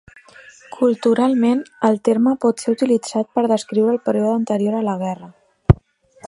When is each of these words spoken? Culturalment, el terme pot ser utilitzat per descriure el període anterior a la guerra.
Culturalment, 0.77 1.61
el 1.89 1.99
terme 2.09 2.33
pot 2.45 2.63
ser 2.65 2.75
utilitzat 2.77 3.31
per 3.37 3.45
descriure 3.53 3.95
el 3.97 4.01
període 4.09 4.33
anterior 4.39 4.79
a 4.81 4.85
la 4.91 4.97
guerra. 5.05 5.31